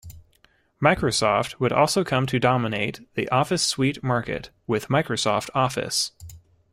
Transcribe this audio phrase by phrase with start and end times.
[0.81, 6.11] Microsoft would also come to dominate the office suite market with Microsoft Office.